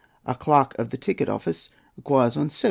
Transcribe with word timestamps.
a 0.25 0.33
clerk 0.33 0.75
of 0.79 0.89
the 0.89 0.97
ticket 0.97 1.29
office 1.29 1.69
retires 1.95 2.35
on 2.35 2.49
700£. 2.49 2.59